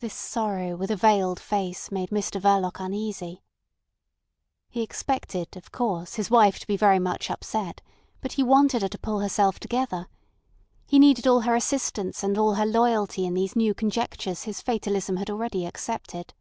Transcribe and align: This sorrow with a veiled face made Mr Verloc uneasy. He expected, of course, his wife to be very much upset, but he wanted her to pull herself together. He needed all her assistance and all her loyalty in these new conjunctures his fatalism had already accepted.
This 0.00 0.12
sorrow 0.12 0.76
with 0.76 0.90
a 0.90 0.94
veiled 0.96 1.40
face 1.40 1.90
made 1.90 2.10
Mr 2.10 2.38
Verloc 2.38 2.78
uneasy. 2.84 3.42
He 4.68 4.82
expected, 4.82 5.56
of 5.56 5.72
course, 5.72 6.16
his 6.16 6.30
wife 6.30 6.58
to 6.58 6.66
be 6.66 6.76
very 6.76 6.98
much 6.98 7.30
upset, 7.30 7.80
but 8.20 8.32
he 8.32 8.42
wanted 8.42 8.82
her 8.82 8.88
to 8.88 8.98
pull 8.98 9.20
herself 9.20 9.58
together. 9.58 10.06
He 10.86 10.98
needed 10.98 11.26
all 11.26 11.40
her 11.40 11.56
assistance 11.56 12.22
and 12.22 12.36
all 12.36 12.56
her 12.56 12.66
loyalty 12.66 13.24
in 13.24 13.32
these 13.32 13.56
new 13.56 13.72
conjunctures 13.72 14.42
his 14.42 14.60
fatalism 14.60 15.16
had 15.16 15.30
already 15.30 15.64
accepted. 15.64 16.34